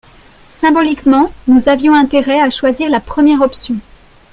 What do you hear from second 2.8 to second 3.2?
la